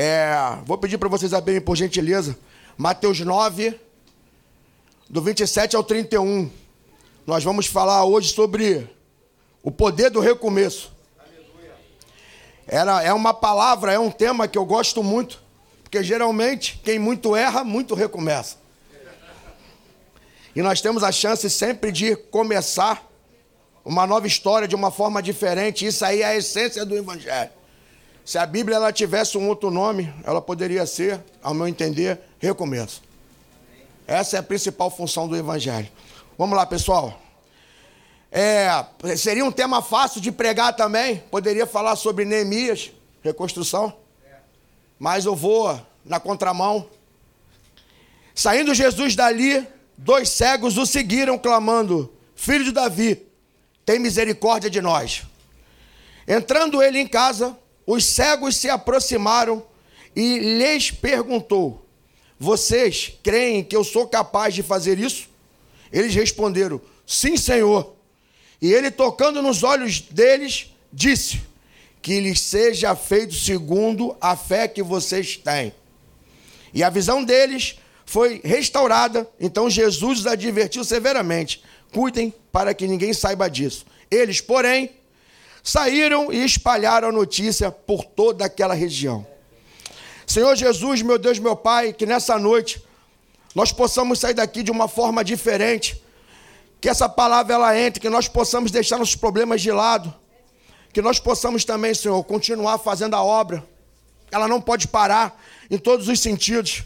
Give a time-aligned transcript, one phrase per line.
[0.00, 2.38] É, vou pedir para vocês abrirem, por gentileza,
[2.76, 3.80] Mateus 9,
[5.10, 6.48] do 27 ao 31.
[7.26, 8.88] Nós vamos falar hoje sobre
[9.60, 10.92] o poder do recomeço.
[12.64, 15.42] Era, é uma palavra, é um tema que eu gosto muito,
[15.82, 18.58] porque geralmente quem muito erra, muito recomeça.
[20.54, 23.04] E nós temos a chance sempre de começar
[23.84, 25.84] uma nova história de uma forma diferente.
[25.84, 27.57] Isso aí é a essência do Evangelho.
[28.28, 33.02] Se a Bíblia ela tivesse um outro nome, ela poderia ser, ao meu entender, recomeço.
[34.06, 35.88] Essa é a principal função do Evangelho.
[36.36, 37.18] Vamos lá, pessoal.
[38.30, 38.84] É,
[39.16, 41.20] seria um tema fácil de pregar também.
[41.30, 43.96] Poderia falar sobre Neemias, reconstrução.
[44.98, 46.86] Mas eu vou na contramão.
[48.34, 49.66] Saindo Jesus dali,
[49.96, 53.26] dois cegos o seguiram, clamando: Filho de Davi,
[53.86, 55.22] tem misericórdia de nós.
[56.26, 57.56] Entrando ele em casa,
[57.88, 59.64] os cegos se aproximaram
[60.14, 61.86] e lhes perguntou:
[62.38, 65.26] Vocês creem que eu sou capaz de fazer isso?
[65.90, 67.94] Eles responderam: Sim, Senhor.
[68.60, 71.40] E ele, tocando nos olhos deles, disse:
[72.02, 75.72] Que lhes seja feito segundo a fé que vocês têm.
[76.74, 79.26] E a visão deles foi restaurada.
[79.40, 83.86] Então Jesus os advertiu severamente: Cuidem para que ninguém saiba disso.
[84.10, 84.90] Eles, porém,
[85.68, 89.26] saíram e espalharam a notícia por toda aquela região.
[90.26, 92.82] Senhor Jesus, meu Deus, meu Pai, que nessa noite
[93.54, 96.02] nós possamos sair daqui de uma forma diferente,
[96.80, 100.14] que essa palavra ela entre, que nós possamos deixar nossos problemas de lado,
[100.90, 103.62] que nós possamos também, Senhor, continuar fazendo a obra.
[104.30, 105.38] Ela não pode parar
[105.70, 106.84] em todos os sentidos.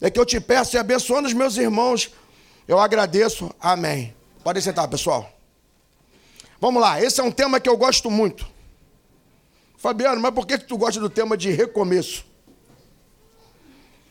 [0.00, 2.10] É que eu te peço e abençoando os meus irmãos,
[2.66, 3.50] eu agradeço.
[3.58, 4.14] Amém.
[4.44, 5.37] Pode sentar, pessoal.
[6.60, 8.46] Vamos lá, esse é um tema que eu gosto muito.
[9.76, 12.24] Fabiano, mas por que, tu gosta do tema de recomeço?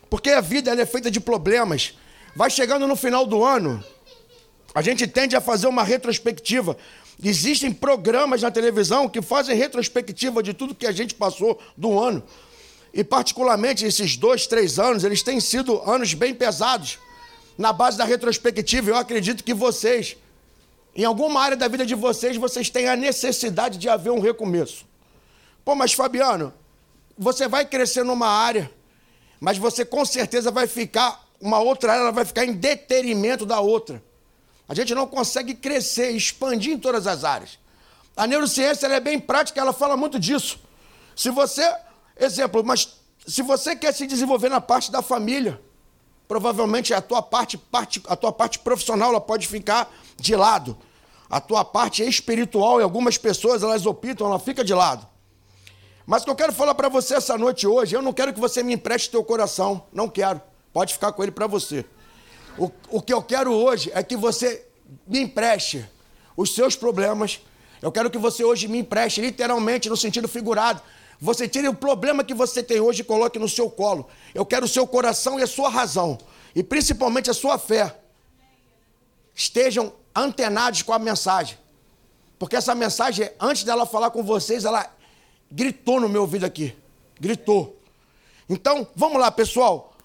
[0.09, 1.98] Porque a vida é feita de problemas.
[2.34, 3.84] Vai chegando no final do ano,
[4.73, 6.78] a gente tende a fazer uma retrospectiva.
[7.22, 12.24] Existem programas na televisão que fazem retrospectiva de tudo que a gente passou do ano.
[12.94, 17.00] E, particularmente, esses dois, três anos, eles têm sido anos bem pesados.
[17.58, 20.16] Na base da retrospectiva, eu acredito que vocês
[20.97, 24.84] em alguma área da vida de vocês, vocês têm a necessidade de haver um recomeço.
[25.63, 26.52] Pô, mas Fabiano,
[27.16, 28.72] você vai crescer numa área,
[29.40, 34.03] mas você com certeza vai ficar, uma outra área vai ficar em detrimento da outra.
[34.68, 37.59] A gente não consegue crescer, expandir em todas as áreas.
[38.16, 40.59] A neurociência é bem prática, ela fala muito disso.
[41.16, 41.75] Se você,
[42.19, 42.97] exemplo, mas
[43.28, 45.62] se você quer se desenvolver na parte da família,
[46.28, 50.75] provavelmente a tua parte, parte a tua parte profissional ela pode ficar de lado
[51.30, 55.08] a tua parte espiritual e algumas pessoas elas optam, ela fica de lado.
[56.06, 58.40] Mas o que eu quero falar para você essa noite hoje, eu não quero que
[58.40, 60.42] você me empreste teu coração, não quero.
[60.72, 61.84] Pode ficar com ele para você.
[62.58, 64.66] O, o que eu quero hoje é que você
[65.06, 65.86] me empreste
[66.36, 67.42] os seus problemas.
[67.82, 70.82] Eu quero que você hoje me empreste, literalmente, no sentido figurado.
[71.20, 74.08] Você tire o problema que você tem hoje e coloque no seu colo.
[74.34, 76.18] Eu quero o seu coração e a sua razão.
[76.56, 78.00] E principalmente a sua fé.
[79.36, 81.57] Estejam antenados com a mensagem.
[82.39, 84.91] Porque essa mensagem, antes dela falar com vocês, ela
[85.51, 86.75] gritou no meu ouvido aqui.
[87.19, 87.79] Gritou.
[88.50, 89.95] Então, vamos lá, pessoal.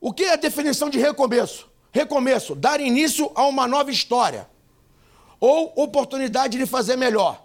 [0.00, 1.68] O que é a definição de recomeço?
[1.92, 4.48] Recomeço, dar início a uma nova história.
[5.38, 7.42] Ou oportunidade de fazer melhor.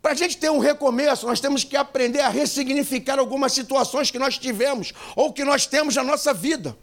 [0.00, 4.18] Para a gente ter um recomeço, nós temos que aprender a ressignificar algumas situações que
[4.18, 6.76] nós tivemos ou que nós temos na nossa vida.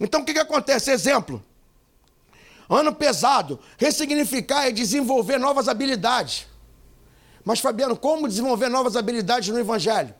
[0.00, 0.90] Então, o que, que acontece?
[0.90, 1.42] Exemplo.
[2.68, 3.58] Ano pesado.
[3.78, 6.46] Ressignificar é desenvolver novas habilidades.
[7.44, 10.14] Mas, Fabiano, como desenvolver novas habilidades no Evangelho?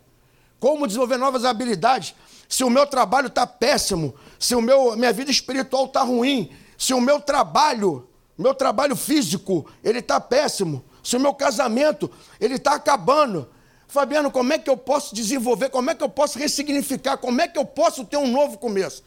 [0.58, 2.14] Como desenvolver novas habilidades
[2.48, 6.94] se o meu trabalho está péssimo, se o meu, minha vida espiritual está ruim, se
[6.94, 12.10] o meu trabalho, meu trabalho físico, ele está péssimo, se o meu casamento,
[12.40, 13.46] ele está acabando.
[13.86, 17.48] Fabiano, como é que eu posso desenvolver, como é que eu posso ressignificar, como é
[17.48, 19.02] que eu posso ter um novo começo?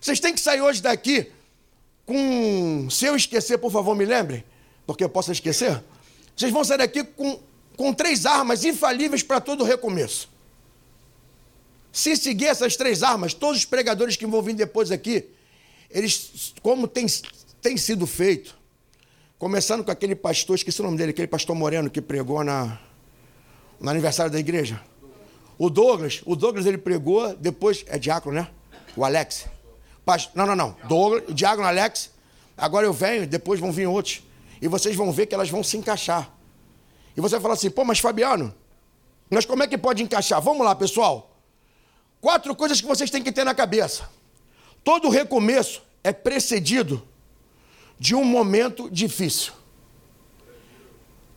[0.00, 1.30] Vocês têm que sair hoje daqui
[2.10, 2.90] com.
[2.90, 4.42] Se eu esquecer, por favor, me lembrem,
[4.84, 5.80] porque eu posso esquecer.
[6.36, 7.38] Vocês vão sair daqui com,
[7.76, 10.28] com três armas infalíveis para todo recomeço.
[11.92, 15.24] Se seguir essas três armas, todos os pregadores que vão vir depois aqui,
[15.88, 17.06] eles, como tem,
[17.62, 18.58] tem sido feito,
[19.38, 22.76] começando com aquele pastor, esqueci o nome dele, aquele pastor moreno que pregou na,
[23.78, 24.80] no aniversário da igreja.
[25.56, 28.48] O Douglas, o Douglas ele pregou, depois, é diácono, né?
[28.96, 29.46] O Alex.
[30.34, 30.76] Não, não, não.
[30.84, 32.10] Douglas, Diágono Alex.
[32.56, 34.22] Agora eu venho, depois vão vir outros.
[34.60, 36.30] E vocês vão ver que elas vão se encaixar.
[37.16, 38.54] E você vai falar assim, pô, mas Fabiano,
[39.30, 40.40] mas como é que pode encaixar?
[40.40, 41.38] Vamos lá, pessoal.
[42.20, 44.08] Quatro coisas que vocês têm que ter na cabeça.
[44.84, 47.06] Todo recomeço é precedido
[47.98, 49.52] de um momento difícil.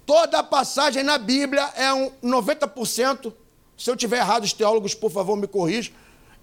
[0.06, 3.34] Toda passagem na Bíblia é um 90%,
[3.78, 5.94] se eu tiver errado, os teólogos, por favor, me corrijam,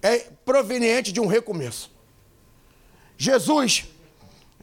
[0.01, 1.91] é proveniente de um recomeço.
[3.21, 3.85] Jesus,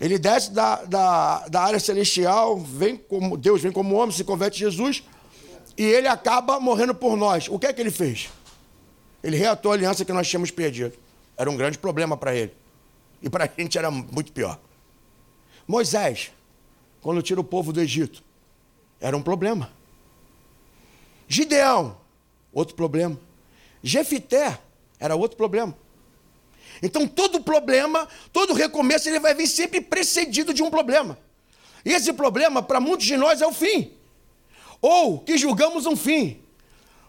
[0.00, 4.64] ele desce da, da, da área celestial, vem como Deus vem como homem, se converte
[4.64, 5.04] a Jesus,
[5.76, 7.46] e ele acaba morrendo por nós.
[7.48, 8.28] O que é que ele fez?
[9.22, 10.92] Ele reatou a aliança que nós tínhamos perdido.
[11.36, 12.52] Era um grande problema para ele.
[13.22, 14.58] E para a gente era muito pior.
[15.64, 16.32] Moisés,
[17.00, 18.24] quando tira o povo do Egito,
[19.00, 19.70] era um problema.
[21.28, 21.96] Gideão,
[22.52, 23.16] outro problema.
[23.84, 24.58] Jefité,
[24.98, 25.76] era outro problema.
[26.82, 31.18] Então, todo problema, todo recomeço, ele vai vir sempre precedido de um problema.
[31.84, 33.92] E esse problema, para muitos de nós, é o fim.
[34.80, 36.40] Ou que julgamos um fim.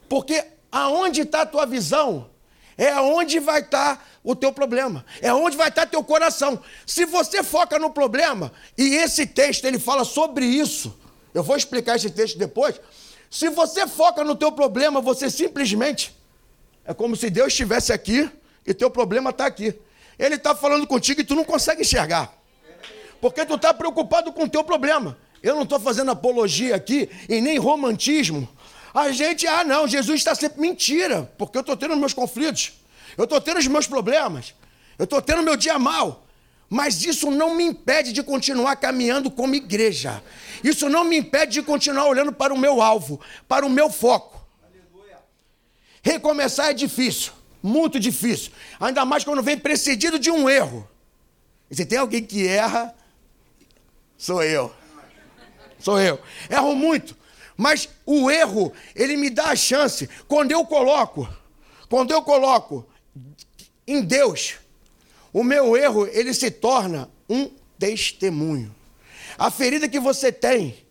[0.07, 2.29] Porque aonde está a tua visão,
[2.77, 5.05] é aonde vai estar tá o teu problema.
[5.21, 6.59] É onde vai estar tá teu coração.
[6.85, 10.97] Se você foca no problema, e esse texto ele fala sobre isso,
[11.33, 12.79] eu vou explicar esse texto depois.
[13.29, 16.15] Se você foca no teu problema, você simplesmente
[16.85, 18.29] é como se Deus estivesse aqui
[18.69, 19.73] e teu problema está aqui.
[20.17, 22.31] Ele está falando contigo e tu não consegue enxergar.
[23.19, 25.17] Porque tu está preocupado com o teu problema.
[25.41, 28.47] Eu não estou fazendo apologia aqui e nem romantismo.
[28.93, 32.73] A gente, ah não, Jesus está sempre mentira, porque eu estou tendo meus conflitos,
[33.17, 34.53] eu estou tendo os meus problemas,
[34.97, 36.25] eu estou tendo meu dia mal.
[36.69, 40.21] Mas isso não me impede de continuar caminhando como igreja.
[40.63, 44.39] Isso não me impede de continuar olhando para o meu alvo, para o meu foco.
[46.01, 48.51] Recomeçar é difícil, muito difícil.
[48.79, 50.87] Ainda mais quando vem precedido de um erro.
[51.69, 52.95] E se tem alguém que erra,
[54.17, 54.73] sou eu.
[55.79, 56.19] Sou eu.
[56.49, 57.15] Erro muito.
[57.55, 60.09] Mas o erro, ele me dá a chance.
[60.27, 61.27] Quando eu coloco,
[61.89, 62.87] quando eu coloco
[63.85, 64.55] em Deus,
[65.33, 68.73] o meu erro, ele se torna um testemunho.
[69.37, 70.85] A ferida que você tem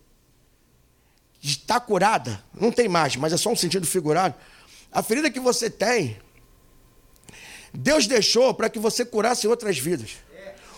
[1.41, 4.35] está curada, não tem mais, mas é só um sentido figurado.
[4.91, 6.17] A ferida que você tem,
[7.73, 10.17] Deus deixou para que você curasse outras vidas.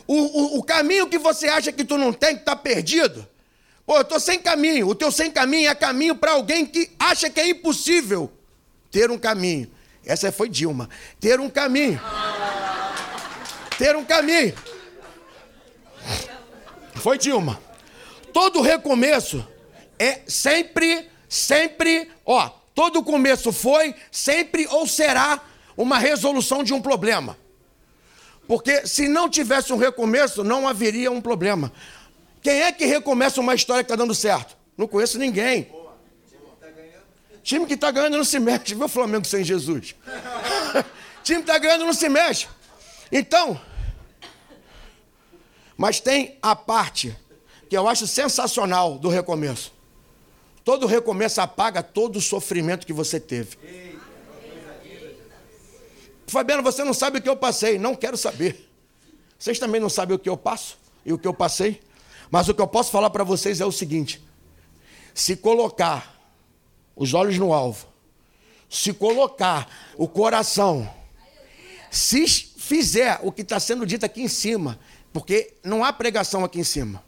[0.07, 3.25] O, o, o, caminho que você acha que tu não tem, que está perdido.
[3.85, 4.87] Pô, eu estou sem caminho.
[4.87, 8.31] O teu sem caminho é caminho para alguém que acha que é impossível
[8.89, 9.71] ter um caminho.
[10.05, 10.89] Essa foi Dilma.
[11.19, 11.99] Ter um caminho
[13.81, 14.53] ter um caminho.
[16.93, 17.59] Foi Dilma.
[18.31, 19.43] Todo recomeço
[19.97, 25.41] é sempre, sempre, ó, todo começo foi, sempre ou será
[25.75, 27.37] uma resolução de um problema.
[28.47, 31.71] Porque se não tivesse um recomeço, não haveria um problema.
[32.41, 34.57] Quem é que recomeça uma história que está dando certo?
[34.77, 35.71] Não conheço ninguém.
[37.43, 38.75] Time que está ganhando não se mexe.
[38.75, 39.95] Vê o Flamengo sem Jesus.
[41.23, 42.47] Time que está ganhando não se mexe.
[43.11, 43.59] Então,
[45.77, 47.15] mas tem a parte
[47.69, 49.73] que eu acho sensacional do recomeço.
[50.63, 53.57] Todo recomeço apaga todo o sofrimento que você teve.
[56.31, 57.77] Fabiano, você não sabe o que eu passei.
[57.77, 58.69] Não quero saber.
[59.37, 61.81] Vocês também não sabem o que eu passo e o que eu passei.
[62.29, 64.23] Mas o que eu posso falar para vocês é o seguinte:
[65.13, 66.15] se colocar
[66.95, 67.87] os olhos no alvo,
[68.69, 70.89] se colocar o coração,
[71.89, 74.79] se fizer o que está sendo dito aqui em cima,
[75.11, 77.03] porque não há pregação aqui em cima.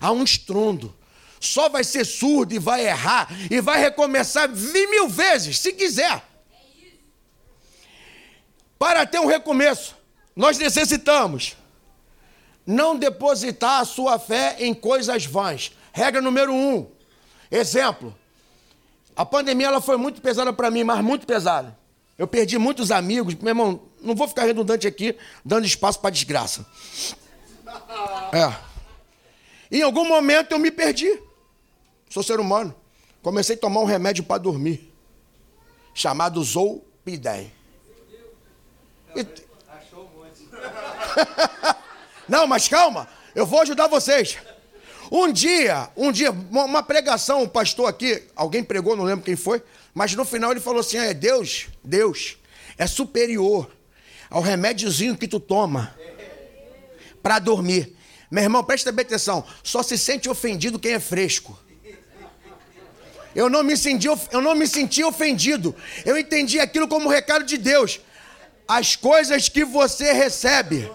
[0.00, 0.94] Há um estrondo.
[1.38, 6.31] Só vai ser surdo e vai errar e vai recomeçar mil vezes, se quiser.
[8.82, 9.94] Para ter um recomeço,
[10.34, 11.56] nós necessitamos
[12.66, 15.70] não depositar a sua fé em coisas vãs.
[15.92, 16.90] Regra número um.
[17.48, 18.12] Exemplo.
[19.14, 21.78] A pandemia ela foi muito pesada para mim, mas muito pesada.
[22.18, 23.36] Eu perdi muitos amigos.
[23.36, 26.66] Meu irmão, não vou ficar redundante aqui, dando espaço para desgraça.
[28.32, 28.52] É.
[29.70, 31.22] Em algum momento eu me perdi.
[32.10, 32.74] Sou ser humano.
[33.22, 34.92] Comecei a tomar um remédio para dormir,
[35.94, 37.61] chamado Zolpidem.
[39.16, 39.26] E...
[42.28, 44.38] Não, mas calma, eu vou ajudar vocês.
[45.10, 49.62] Um dia, um dia, uma pregação, um pastor aqui, alguém pregou, não lembro quem foi,
[49.92, 52.38] mas no final ele falou assim: é Deus, Deus
[52.78, 53.70] é superior
[54.30, 55.94] ao remédiozinho que tu toma
[57.22, 57.94] para dormir.
[58.30, 59.44] Meu irmão, presta bem atenção.
[59.62, 61.58] Só se sente ofendido quem é fresco.
[63.34, 65.74] Eu não me senti, eu não me senti ofendido.
[66.04, 68.00] Eu entendi aquilo como recado de Deus.
[68.66, 70.90] As coisas que você recebe,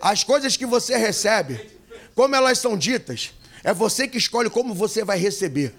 [0.00, 1.70] as coisas que você recebe,
[2.14, 3.32] como elas são ditas,
[3.64, 5.74] é você que escolhe como você vai receber.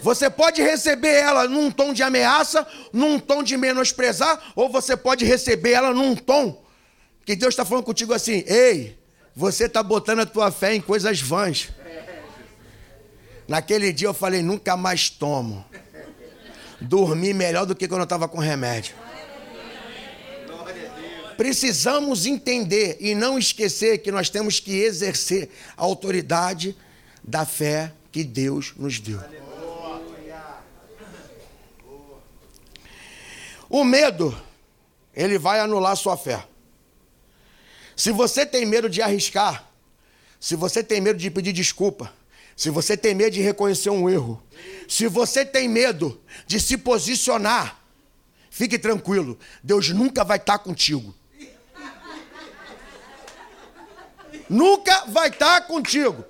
[0.00, 5.24] Você pode receber ela num tom de ameaça, num tom de menosprezar, ou você pode
[5.24, 6.60] receber ela num tom
[7.24, 8.98] que Deus está falando contigo assim: ei,
[9.34, 11.68] você está botando a tua fé em coisas vãs.
[13.46, 15.64] Naquele dia eu falei: nunca mais tomo.
[16.80, 18.94] Dormi melhor do que quando eu estava com remédio.
[21.42, 26.76] Precisamos entender e não esquecer que nós temos que exercer a autoridade
[27.20, 29.20] da fé que Deus nos deu.
[33.68, 34.40] O medo,
[35.12, 36.46] ele vai anular sua fé.
[37.96, 39.68] Se você tem medo de arriscar,
[40.38, 42.12] se você tem medo de pedir desculpa,
[42.56, 44.40] se você tem medo de reconhecer um erro,
[44.86, 47.82] se você tem medo de se posicionar,
[48.48, 51.12] fique tranquilo, Deus nunca vai estar contigo.
[54.52, 56.24] Nunca vai estar contigo.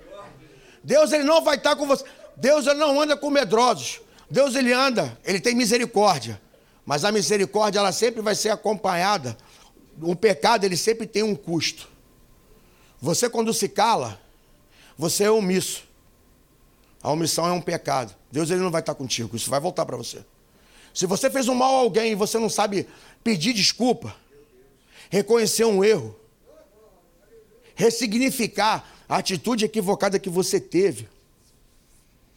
[0.83, 2.03] Deus ele não vai estar com você.
[2.35, 4.01] Deus ele não anda com medrosos.
[4.29, 6.41] Deus ele anda, ele tem misericórdia.
[6.85, 9.37] Mas a misericórdia ela sempre vai ser acompanhada.
[10.01, 11.87] O pecado ele sempre tem um custo.
[12.99, 14.19] Você quando se cala,
[14.97, 15.83] você é omisso.
[17.01, 18.15] A omissão é um pecado.
[18.31, 20.25] Deus ele não vai estar contigo, isso vai voltar para você.
[20.93, 22.87] Se você fez um mal a alguém e você não sabe
[23.23, 24.15] pedir desculpa,
[25.09, 26.15] reconhecer um erro,
[27.75, 31.07] ressignificar a atitude equivocada que você teve.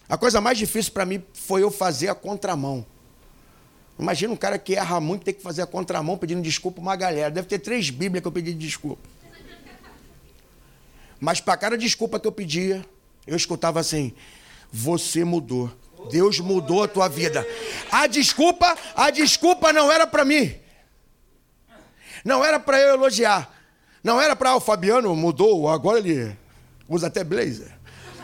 [0.09, 2.87] A coisa mais difícil para mim foi eu fazer a contramão.
[3.99, 7.31] Imagina um cara que erra muito ter que fazer a contramão pedindo desculpa uma galera.
[7.31, 9.03] Deve ter três Bíblias que eu pedi desculpa.
[11.19, 12.85] Mas para cada desculpa que eu pedia,
[13.27, 14.13] eu escutava assim:
[14.71, 15.73] Você mudou.
[16.11, 17.45] Deus mudou a tua vida.
[17.91, 20.55] A desculpa, a desculpa não era para mim.
[22.25, 23.56] Não era para eu elogiar.
[24.07, 26.39] Não era para o Fabiano mudou, agora ele
[26.89, 27.77] usa até blazer.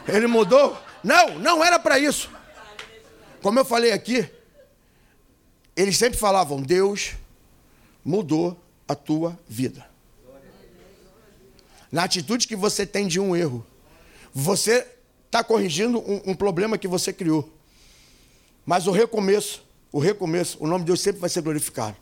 [0.06, 0.78] Ele mudou?
[1.02, 2.30] Não, não era para isso.
[3.42, 4.30] Como eu falei aqui,
[5.74, 7.14] eles sempre falavam: Deus
[8.04, 9.84] mudou a tua vida.
[11.90, 13.66] Na atitude que você tem de um erro,
[14.32, 14.86] você
[15.26, 17.52] está corrigindo um, um, problema que você criou.
[18.64, 21.96] Mas o recomeço, o recomeço, o nome de Deus sempre vai ser glorificado.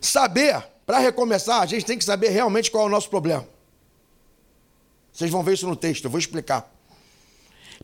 [0.00, 3.46] Saber, para recomeçar, a gente tem que saber realmente qual é o nosso problema.
[5.12, 6.72] Vocês vão ver isso no texto, eu vou explicar.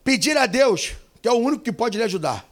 [0.03, 2.47] Pedir a Deus que é o único que pode lhe ajudar.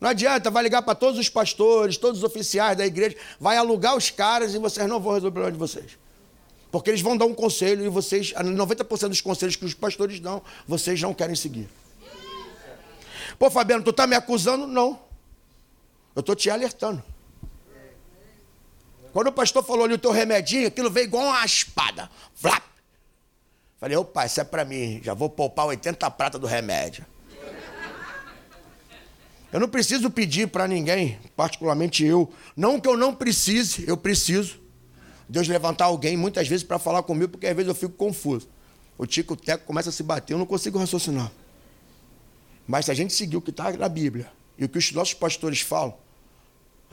[0.00, 3.96] Não adianta, vai ligar para todos os pastores, todos os oficiais da igreja, vai alugar
[3.96, 5.98] os caras e vocês não vão resolver o problema de vocês.
[6.70, 10.42] Porque eles vão dar um conselho e vocês, 90% dos conselhos que os pastores dão,
[10.66, 11.68] vocês não querem seguir.
[13.38, 14.66] Pô, Fabiano, tu está me acusando?
[14.66, 14.98] Não.
[16.14, 17.02] Eu estou te alertando.
[19.14, 22.10] Quando o pastor falou ali o teu remedinho, aquilo veio igual uma espada.
[22.34, 22.64] Flap.
[23.78, 25.00] Falei, opa, isso é para mim.
[25.04, 27.06] Já vou poupar 80 prata do remédio.
[29.52, 32.32] Eu não preciso pedir para ninguém, particularmente eu.
[32.56, 34.58] Não que eu não precise, eu preciso.
[35.28, 38.48] Deus levantar alguém muitas vezes para falar comigo, porque às vezes eu fico confuso.
[38.98, 41.30] O tico teco começa a se bater, eu não consigo raciocinar.
[42.66, 44.28] Mas se a gente seguir o que está na Bíblia
[44.58, 45.96] e o que os nossos pastores falam,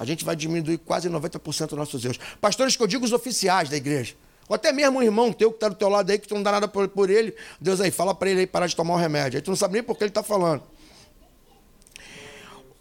[0.01, 2.19] a gente vai diminuir quase 90% dos nossos erros.
[2.39, 4.15] Pastores que eu digo os oficiais da igreja.
[4.49, 6.43] Ou até mesmo um irmão teu que está do teu lado aí, que tu não
[6.43, 7.35] dá nada por, por ele.
[7.59, 9.37] Deus aí, fala para ele aí parar de tomar o remédio.
[9.37, 10.63] Aí tu não sabe nem por que ele está falando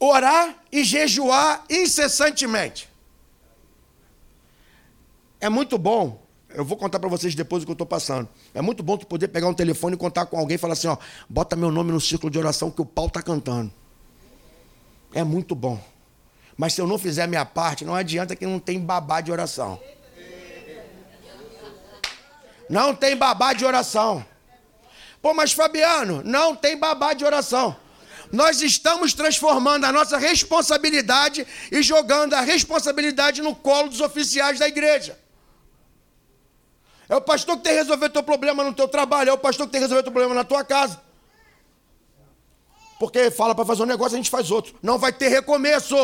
[0.00, 2.88] orar e jejuar incessantemente.
[5.38, 6.26] É muito bom.
[6.48, 8.28] Eu vou contar para vocês depois o que eu estou passando.
[8.52, 10.88] É muito bom tu poder pegar um telefone e contar com alguém e falar assim:
[10.88, 10.96] ó,
[11.28, 13.70] bota meu nome no círculo de oração que o pau está cantando.
[15.12, 15.80] É muito bom.
[16.60, 19.80] Mas se eu não fizer minha parte, não adianta que não tem babá de oração.
[22.68, 24.22] Não tem babá de oração.
[25.22, 27.74] Pô, mas Fabiano, não tem babá de oração
[28.32, 34.68] nós estamos transformando a nossa responsabilidade e jogando a responsabilidade no colo dos oficiais da
[34.68, 35.18] igreja.
[37.08, 39.66] É o pastor que tem que resolver teu problema no teu trabalho, é o pastor
[39.66, 41.00] que tem que resolver teu problema na tua casa.
[43.00, 44.76] Porque fala para fazer um negócio, a gente faz outro.
[44.80, 45.96] Não vai ter recomeço.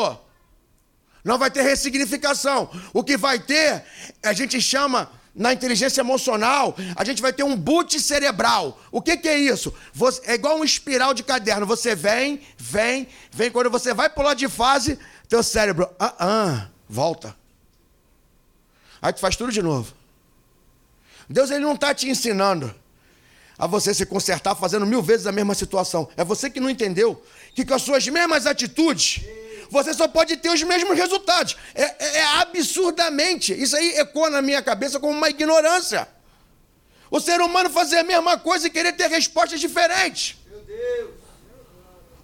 [1.26, 2.70] Não vai ter ressignificação.
[2.94, 3.82] O que vai ter,
[4.22, 8.80] a gente chama na inteligência emocional, a gente vai ter um boot cerebral.
[8.92, 9.74] O que, que é isso?
[9.92, 11.66] Você, é igual um espiral de caderno.
[11.66, 13.50] Você vem, vem, vem.
[13.50, 17.34] Quando você vai pular de fase, teu cérebro, ah, ah, volta.
[19.02, 19.92] Aí tu faz tudo de novo.
[21.28, 22.72] Deus ele não está te ensinando
[23.58, 26.08] a você se consertar fazendo mil vezes a mesma situação.
[26.16, 27.20] É você que não entendeu
[27.52, 29.24] que com as suas mesmas atitudes
[29.70, 31.56] você só pode ter os mesmos resultados.
[31.74, 33.52] É, é, é absurdamente.
[33.52, 36.08] Isso aí ecoa na minha cabeça como uma ignorância.
[37.10, 40.36] O ser humano fazer a mesma coisa e querer ter respostas diferentes.
[40.48, 41.10] Meu Deus.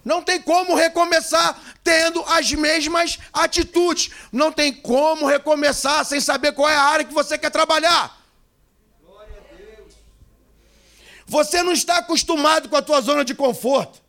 [0.05, 4.11] Não tem como recomeçar tendo as mesmas atitudes.
[4.33, 8.21] Não tem como recomeçar sem saber qual é a área que você quer trabalhar.
[11.27, 14.02] Você não está acostumado com a tua zona de conforto.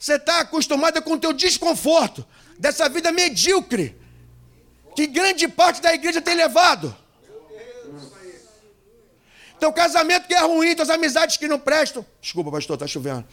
[0.00, 2.26] Você está acostumado com o teu desconforto
[2.58, 4.00] dessa vida medíocre
[4.96, 6.96] que grande parte da igreja tem levado.
[9.58, 12.04] Teu casamento que é ruim, tuas amizades que não prestam.
[12.18, 13.26] Desculpa, pastor, tá chovendo.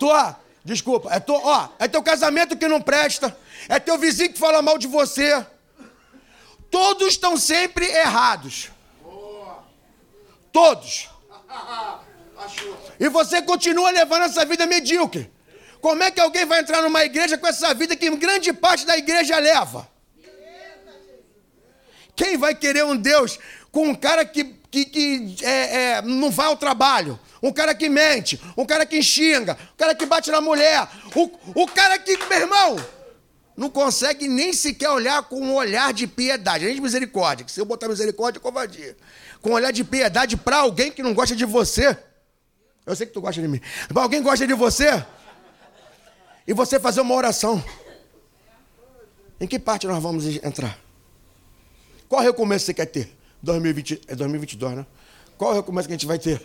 [0.00, 3.36] Tua, desculpa, é, tu, ó, é teu casamento que não presta.
[3.68, 5.46] É teu vizinho que fala mal de você.
[6.72, 8.68] Todos estão sempre errados.
[10.50, 11.08] Todos.
[12.98, 15.30] E você continua levando essa vida medíocre.
[15.80, 18.96] Como é que alguém vai entrar numa igreja com essa vida que grande parte da
[18.96, 19.88] igreja leva?
[22.14, 23.38] Quem vai querer um Deus
[23.72, 27.18] com um cara que, que, que é, é, não vai ao trabalho?
[27.42, 31.30] Um cara que mente, um cara que xinga, um cara que bate na mulher, o,
[31.62, 32.76] o cara que, meu irmão,
[33.56, 37.60] não consegue nem sequer olhar com um olhar de piedade, nem de misericórdia, que se
[37.60, 38.96] eu botar misericórdia é covardia.
[39.40, 41.96] Com um olhar de piedade para alguém que não gosta de você.
[42.90, 43.60] Eu sei que tu gosta de mim.
[43.88, 45.04] Mas alguém gosta de você?
[46.44, 47.62] E você fazer uma oração.
[49.40, 50.76] Em que parte nós vamos entrar?
[52.08, 53.16] Qual recomeço você quer ter?
[53.42, 54.86] 2020, é 2022, né?
[55.38, 56.44] Qual recomeço que a gente vai ter?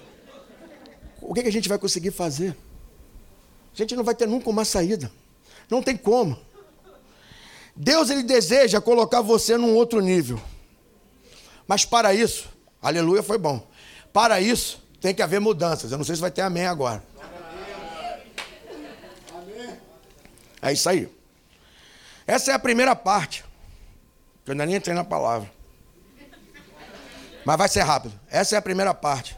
[1.19, 2.55] O que, que a gente vai conseguir fazer?
[3.73, 5.11] A gente não vai ter nunca uma saída.
[5.67, 6.39] Não tem como.
[7.75, 10.39] Deus ele deseja colocar você num outro nível.
[11.67, 12.47] Mas para isso,
[12.79, 13.67] aleluia foi bom.
[14.13, 15.91] Para isso, tem que haver mudanças.
[15.91, 17.03] Eu não sei se vai ter amém agora.
[20.59, 21.07] É isso aí.
[22.25, 23.45] Essa é a primeira parte.
[24.47, 25.51] Eu ainda nem entrei na palavra.
[27.45, 28.19] Mas vai ser rápido.
[28.31, 29.37] Essa é a primeira parte.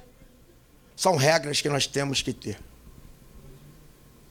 [0.95, 2.57] São regras que nós temos que ter.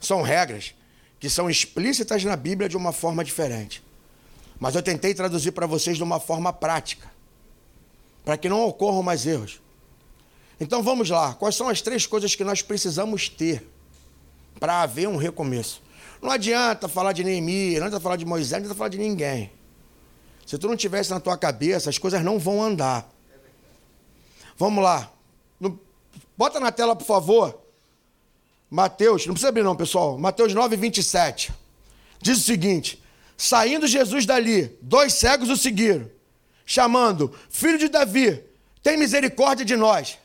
[0.00, 0.74] São regras
[1.20, 3.84] que são explícitas na Bíblia de uma forma diferente.
[4.58, 7.10] Mas eu tentei traduzir para vocês de uma forma prática,
[8.24, 9.60] para que não ocorram mais erros.
[10.58, 11.34] Então vamos lá.
[11.34, 13.66] Quais são as três coisas que nós precisamos ter
[14.58, 15.82] para haver um recomeço?
[16.20, 19.52] Não adianta falar de Neemias, não adianta falar de Moisés, não adianta falar de ninguém.
[20.46, 23.08] Se tu não tivesse na tua cabeça, as coisas não vão andar.
[24.56, 25.12] Vamos lá.
[26.36, 27.62] Bota na tela, por favor.
[28.70, 30.18] Mateus, não precisa abrir não, pessoal.
[30.18, 31.52] Mateus 9, 27.
[32.20, 33.02] Diz o seguinte:
[33.36, 36.10] Saindo Jesus dali, dois cegos o seguiram,
[36.64, 38.42] chamando: Filho de Davi,
[38.82, 40.18] tem misericórdia de nós.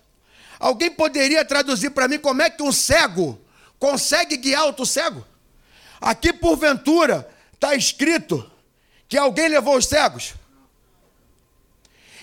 [0.62, 3.42] Alguém poderia traduzir para mim como é que um cego
[3.80, 5.26] consegue guiar outro cego?
[6.00, 8.50] Aqui, porventura, está escrito
[9.10, 10.36] que alguém levou os cegos.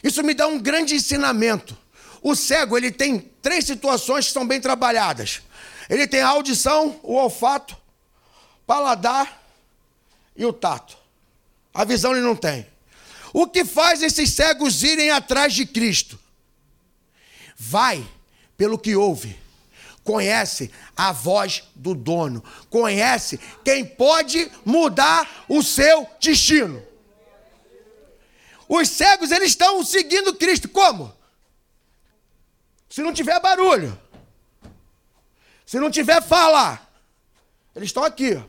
[0.05, 1.77] Isso me dá um grande ensinamento.
[2.22, 5.42] O cego, ele tem três situações que são bem trabalhadas.
[5.90, 7.77] Ele tem a audição, o olfato,
[8.64, 9.42] paladar
[10.37, 10.96] e o tato.
[11.74, 12.64] A visão ele não tem.
[13.33, 16.16] O que faz esses cegos irem atrás de Cristo?
[17.57, 18.07] Vai
[18.59, 19.38] pelo que ouve.
[20.03, 22.42] Conhece a voz do dono.
[22.68, 26.83] Conhece quem pode mudar o seu destino.
[28.68, 30.68] Os cegos, eles estão seguindo Cristo.
[30.68, 31.14] Como?
[32.90, 33.99] Se não tiver barulho.
[35.64, 36.81] Se não tiver fala.
[37.77, 38.42] Eles estão aqui.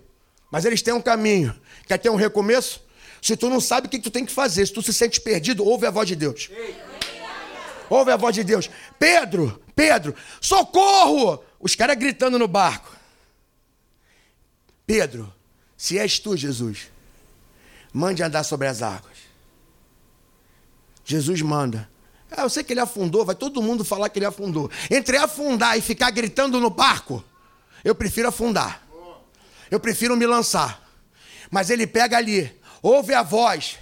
[0.49, 1.57] Mas eles têm um caminho.
[1.85, 2.81] Quer ter um recomeço?
[3.21, 5.63] Se tu não sabe o que tu tem que fazer, se tu se sente perdido,
[5.63, 6.49] ouve a voz de Deus.
[7.89, 8.69] Ouve a voz de Deus.
[8.97, 11.43] Pedro, Pedro, socorro!
[11.59, 12.95] Os caras gritando no barco.
[14.85, 15.33] Pedro,
[15.77, 16.89] se és tu, Jesus,
[17.93, 19.17] mande andar sobre as águas.
[21.03, 21.89] Jesus manda.
[22.31, 24.69] Ah, eu sei que ele afundou, vai todo mundo falar que ele afundou.
[24.89, 27.23] Entre afundar e ficar gritando no barco,
[27.83, 28.87] eu prefiro afundar.
[29.71, 30.87] Eu prefiro me lançar.
[31.49, 33.77] Mas ele pega ali, ouve a voz.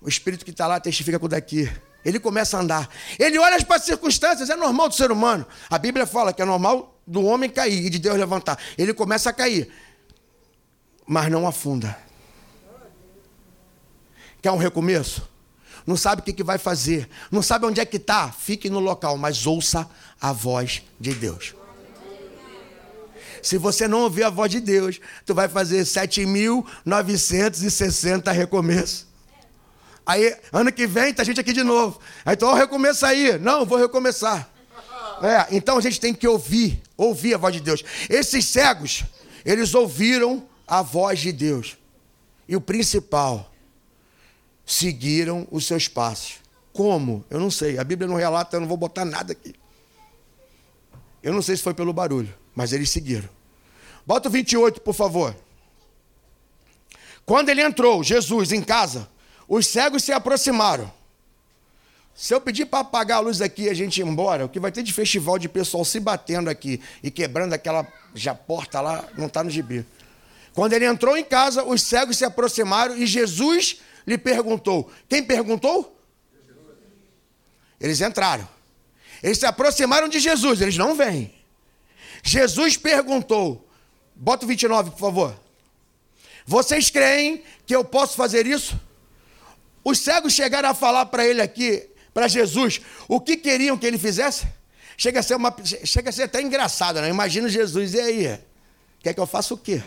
[0.00, 1.70] O espírito que está lá testifica com o daqui.
[2.04, 2.88] Ele começa a andar.
[3.18, 5.46] Ele olha para as circunstâncias, é normal do ser humano.
[5.68, 8.58] A Bíblia fala que é normal do homem cair e de Deus levantar.
[8.78, 9.68] Ele começa a cair,
[11.06, 11.96] mas não afunda.
[14.40, 15.28] Quer um recomeço?
[15.86, 18.30] Não sabe o que, que vai fazer, não sabe onde é que está?
[18.30, 19.88] Fique no local, mas ouça
[20.20, 21.54] a voz de Deus.
[23.42, 29.06] Se você não ouvir a voz de Deus, tu vai fazer 7.960 recomeços.
[30.04, 32.00] Aí, ano que vem, tá a gente aqui de novo.
[32.24, 33.38] Aí, então, recomeça aí.
[33.38, 34.48] Não, vou recomeçar.
[35.22, 37.84] É, então a gente tem que ouvir, ouvir a voz de Deus.
[38.08, 39.04] Esses cegos,
[39.44, 41.76] eles ouviram a voz de Deus.
[42.48, 43.52] E o principal,
[44.70, 46.36] seguiram os seus passos.
[46.72, 47.24] como?
[47.28, 47.76] Eu não sei.
[47.78, 49.54] A Bíblia não relata, eu não vou botar nada aqui.
[51.22, 53.28] Eu não sei se foi pelo barulho, mas eles seguiram.
[54.06, 55.36] Bota o 28, por favor.
[57.26, 59.08] Quando ele entrou, Jesus, em casa,
[59.50, 60.90] os cegos se aproximaram.
[62.14, 64.60] Se eu pedir para apagar a luz aqui e a gente ir embora, o que
[64.60, 67.84] vai ter de festival de pessoal se batendo aqui e quebrando aquela
[68.14, 69.84] já porta lá, não está no gibi.
[70.54, 74.88] Quando ele entrou em casa, os cegos se aproximaram e Jesus lhe perguntou.
[75.08, 75.98] Quem perguntou?
[77.80, 78.48] Eles entraram.
[79.20, 81.34] Eles se aproximaram de Jesus, eles não vêm.
[82.22, 83.68] Jesus perguntou.
[84.14, 85.40] Bota o 29, por favor.
[86.46, 88.78] Vocês creem que eu posso fazer isso?
[89.84, 93.98] Os cegos chegaram a falar para ele aqui, para Jesus, o que queriam que ele
[93.98, 94.46] fizesse?
[94.96, 97.08] Chega a ser, uma, chega a ser até engraçado, né?
[97.08, 98.38] Imagina Jesus, e aí?
[99.02, 99.82] Quer que eu faça o quê?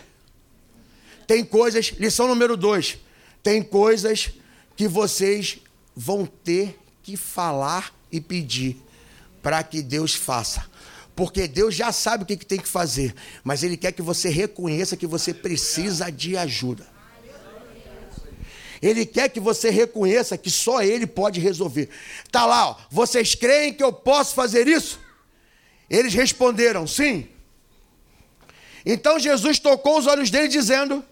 [1.26, 2.98] Tem coisas, lição número dois,
[3.42, 4.30] tem coisas
[4.76, 5.58] que vocês
[5.94, 8.82] vão ter que falar e pedir
[9.42, 10.66] para que Deus faça.
[11.14, 14.96] Porque Deus já sabe o que tem que fazer, mas Ele quer que você reconheça
[14.96, 16.93] que você precisa de ajuda.
[18.84, 21.88] Ele quer que você reconheça que só Ele pode resolver.
[22.30, 25.00] Tá lá, ó, vocês creem que eu posso fazer isso?
[25.88, 27.26] Eles responderam sim.
[28.84, 31.02] Então Jesus tocou os olhos dele, dizendo: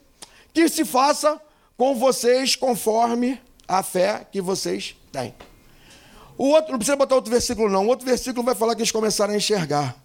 [0.53, 1.41] Que se faça
[1.75, 5.35] com vocês conforme a fé que vocês têm.
[6.37, 7.87] O outro, não precisa botar outro versículo, não.
[7.87, 9.97] O outro versículo vai falar que eles começaram a enxergar.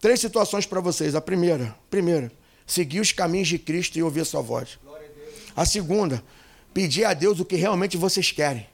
[0.00, 1.14] Três situações para vocês.
[1.14, 2.32] A primeira, primeira,
[2.66, 4.76] seguir os caminhos de Cristo e ouvir a sua voz.
[5.56, 6.22] A segunda,
[6.74, 8.66] pedir a Deus o que realmente vocês querem.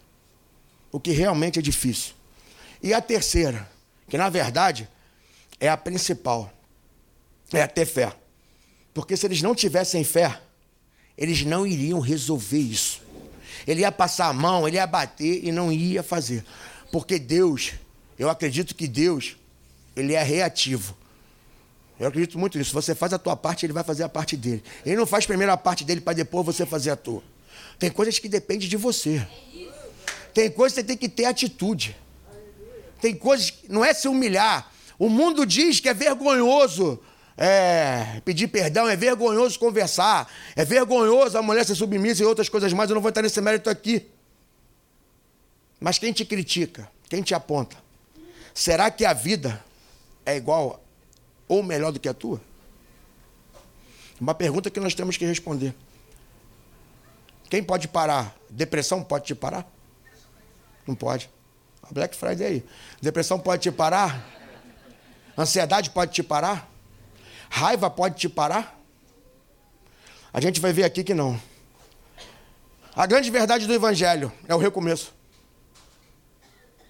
[0.90, 2.14] O que realmente é difícil.
[2.82, 3.70] E a terceira,
[4.08, 4.88] que na verdade
[5.60, 6.52] é a principal,
[7.52, 8.12] é ter fé.
[8.92, 10.40] Porque se eles não tivessem fé,
[11.16, 13.00] eles não iriam resolver isso.
[13.66, 16.44] Ele ia passar a mão, ele ia bater e não ia fazer.
[16.90, 17.74] Porque Deus,
[18.18, 19.36] eu acredito que Deus,
[19.94, 20.96] ele é reativo.
[21.98, 22.72] Eu acredito muito nisso.
[22.72, 24.62] Você faz a tua parte, ele vai fazer a parte dele.
[24.84, 27.22] Ele não faz primeiro a parte dele para depois você fazer a tua.
[27.78, 29.26] Tem coisas que dependem de você.
[30.34, 31.96] Tem coisas que você tem que ter atitude.
[33.00, 34.70] Tem coisas que não é se humilhar.
[34.98, 37.00] O mundo diz que é vergonhoso
[37.36, 42.72] é, pedir perdão, é vergonhoso conversar, é vergonhoso a mulher ser submissa e outras coisas
[42.72, 42.90] mais.
[42.90, 44.06] Eu não vou estar nesse mérito aqui.
[45.80, 47.76] Mas quem te critica, quem te aponta,
[48.54, 49.62] será que a vida
[50.24, 50.81] é igual
[51.52, 52.40] ou melhor do que a tua?
[54.18, 55.74] Uma pergunta que nós temos que responder.
[57.50, 58.34] Quem pode parar?
[58.48, 59.70] Depressão pode te parar?
[60.86, 61.28] Não pode.
[61.82, 62.64] A Black Friday aí.
[63.02, 64.26] Depressão pode te parar?
[65.36, 66.70] Ansiedade pode te parar?
[67.50, 68.80] Raiva pode te parar?
[70.32, 71.38] A gente vai ver aqui que não.
[72.96, 75.12] A grande verdade do Evangelho é o recomeço.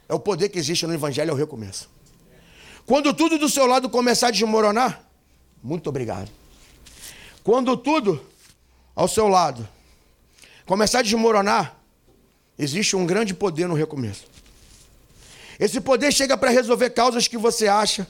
[0.09, 1.91] É o poder que existe no Evangelho, é o recomeço.
[2.87, 5.03] Quando tudo do seu lado começar a desmoronar,
[5.63, 6.31] muito obrigado.
[7.45, 8.25] Quando tudo
[8.95, 9.69] ao seu lado
[10.67, 11.77] começar a desmoronar,
[12.59, 14.27] existe um grande poder no recomeço.
[15.59, 18.07] Esse poder chega para resolver causas que você acha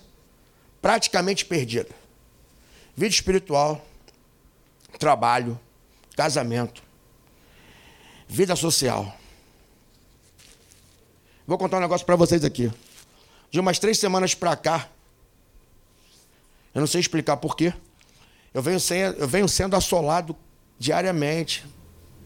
[0.81, 1.93] praticamente perdidas.
[2.97, 3.85] Vida espiritual,
[4.99, 5.59] trabalho,
[6.17, 6.83] casamento,
[8.29, 9.17] vida social.
[11.47, 12.71] Vou contar um negócio para vocês aqui.
[13.53, 14.89] De umas três semanas para cá,
[16.75, 17.75] eu não sei explicar porquê,
[18.55, 20.35] eu venho, sendo, eu venho sendo assolado
[20.79, 21.63] diariamente,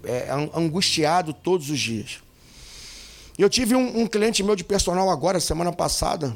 [0.05, 2.21] é, angustiado todos os dias.
[3.37, 6.35] Eu tive um, um, cliente meu de personal agora, semana passada,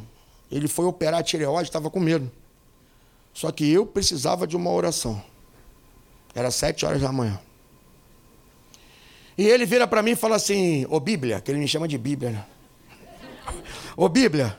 [0.50, 2.28] ele foi operar a tireoide, estava com medo.
[3.32, 5.22] Só que eu precisava de uma oração.
[6.34, 7.40] Era sete horas da manhã.
[9.38, 11.96] E ele vira para mim e fala assim: Ô Bíblia, que ele me chama de
[11.96, 12.44] Bíblia, né?
[13.96, 14.58] Ô Bíblia,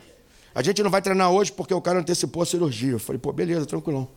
[0.53, 2.91] a gente não vai treinar hoje porque o cara antecipou a cirurgia.
[2.91, 4.07] Eu falei: pô, beleza, tranquilão.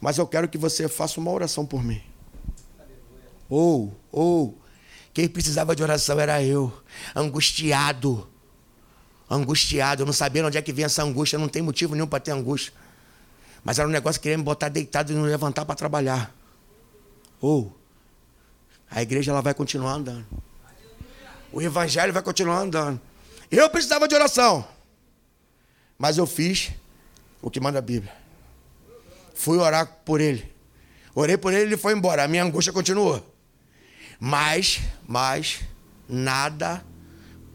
[0.00, 2.02] Mas eu quero que você faça uma oração por mim.
[3.48, 4.58] Ou, ou,
[5.12, 6.72] quem precisava de oração era eu,
[7.14, 8.26] angustiado.
[9.28, 12.20] Angustiado, eu não sabia onde é que vinha essa angústia, não tem motivo nenhum para
[12.20, 12.72] ter angústia.
[13.64, 16.34] Mas era um negócio que queria me botar deitado e não levantar para trabalhar.
[17.40, 17.76] Ou
[18.90, 20.26] a igreja ela vai continuar andando.
[21.52, 23.00] O evangelho vai continuar andando.
[23.50, 24.66] Eu precisava de oração.
[26.02, 26.72] Mas eu fiz
[27.40, 28.12] o que manda a Bíblia.
[29.36, 30.52] Fui orar por ele.
[31.14, 32.24] Orei por ele ele foi embora.
[32.24, 33.24] A minha angústia continuou.
[34.18, 35.60] Mas, mas,
[36.08, 36.84] nada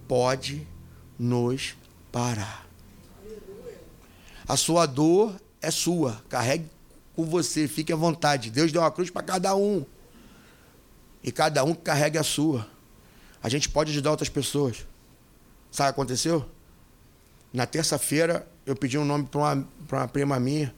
[0.07, 0.65] pode
[1.19, 1.75] nos
[2.09, 2.65] parar.
[4.47, 6.23] A sua dor é sua.
[6.29, 6.69] Carregue
[7.17, 8.49] com você, fique à vontade.
[8.49, 9.85] Deus deu uma cruz para cada um.
[11.21, 12.65] E cada um carregue a sua.
[13.43, 14.87] A gente pode ajudar outras pessoas.
[15.69, 16.56] Sabe o que aconteceu?
[17.53, 20.73] Na terça-feira, eu pedi um nome para uma, uma prima minha.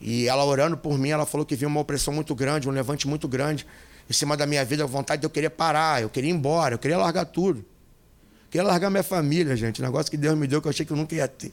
[0.00, 3.08] E ela orando por mim, ela falou que viu uma opressão muito grande, um levante
[3.08, 3.66] muito grande
[4.08, 6.74] em cima da minha vida, a vontade de eu querer parar, eu queria ir embora,
[6.74, 7.58] eu queria largar tudo.
[7.58, 9.82] Eu queria largar minha família, gente.
[9.82, 11.48] Negócio que Deus me deu que eu achei que eu nunca ia ter.
[11.48, 11.52] Eu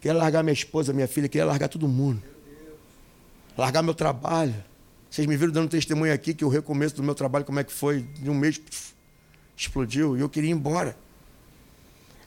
[0.00, 2.22] queria largar minha esposa, minha filha, queria largar todo mundo.
[3.56, 4.54] Largar meu trabalho.
[5.10, 7.72] Vocês me viram dando testemunho aqui que o recomeço do meu trabalho, como é que
[7.72, 8.60] foi, de um mês
[9.56, 10.96] explodiu e eu queria ir embora.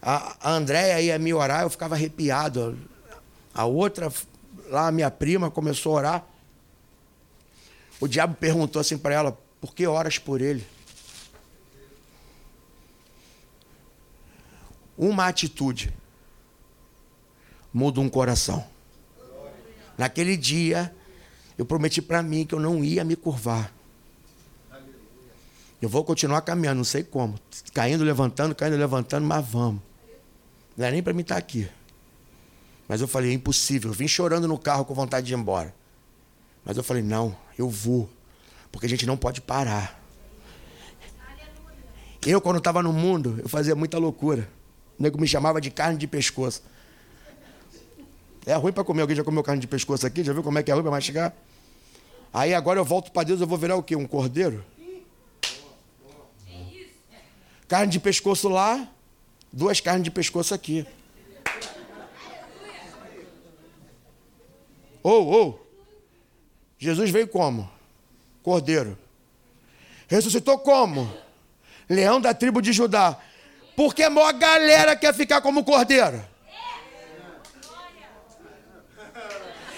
[0.01, 2.77] A, Andréia ia me orar, eu ficava arrepiado.
[3.53, 4.11] A outra,
[4.69, 6.25] lá, a minha prima, começou a orar.
[7.99, 10.65] O diabo perguntou assim para ela: por que oras por ele?
[14.97, 15.93] Uma atitude
[17.73, 18.65] muda um coração.
[19.97, 20.93] Naquele dia,
[21.57, 23.71] eu prometi para mim que eu não ia me curvar.
[25.81, 27.39] Eu vou continuar caminhando, não sei como.
[27.73, 29.90] Caindo, levantando, caindo, levantando, mas vamos.
[30.77, 31.69] Não é nem para mim estar tá aqui.
[32.87, 33.89] Mas eu falei, é impossível.
[33.91, 35.73] Eu vim chorando no carro com vontade de ir embora.
[36.63, 38.09] Mas eu falei, não, eu vou.
[38.71, 40.01] Porque a gente não pode parar.
[42.25, 44.47] Eu, quando estava no mundo, eu fazia muita loucura.
[44.99, 46.61] O nego me chamava de carne de pescoço.
[48.45, 49.01] É ruim para comer.
[49.01, 50.23] Alguém já comeu carne de pescoço aqui?
[50.23, 51.33] Já viu como é que é ruim para mastigar?
[52.33, 53.95] Aí agora eu volto para Deus, eu vou virar o quê?
[53.95, 54.63] Um cordeiro?
[57.67, 58.87] Carne de pescoço lá,
[59.51, 60.85] duas carnes de pescoço aqui.
[65.03, 65.49] Ou, oh, ou.
[65.49, 65.71] Oh.
[66.77, 67.69] Jesus veio como?
[68.43, 68.97] Cordeiro.
[70.07, 71.11] Ressuscitou como?
[71.89, 73.17] Leão da tribo de Judá.
[73.75, 76.23] Porque a maior galera quer ficar como cordeiro.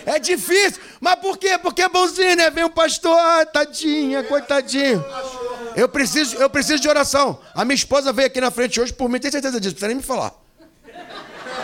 [0.06, 0.82] É difícil.
[1.00, 1.58] Mas por quê?
[1.58, 2.50] Porque é bonzinho, né?
[2.50, 5.04] Vem um pastor, ah, tadinha, coitadinho.
[5.76, 7.40] Eu preciso, eu preciso de oração.
[7.54, 9.76] A minha esposa veio aqui na frente hoje por mim, tem certeza disso.
[9.76, 10.34] Não precisa nem me falar.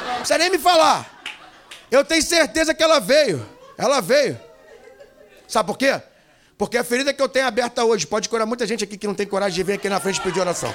[0.10, 1.24] Não precisa nem me falar.
[1.92, 3.46] Eu tenho certeza que ela veio.
[3.78, 4.40] Ela veio.
[5.48, 6.02] Sabe por quê?
[6.58, 9.16] Porque a ferida que eu tenho aberta hoje pode curar muita gente aqui que não
[9.16, 10.74] tem coragem de vir aqui na frente pedir oração.